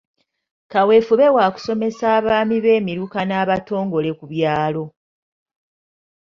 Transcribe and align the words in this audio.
Kaweefube 0.71 1.27
wa 1.35 1.45
kusomesa 1.53 2.05
abaami 2.17 2.57
b'emiruka 2.63 3.19
n'abatongole 3.25 4.11
ku 4.19 4.25
byalo. 4.31 4.83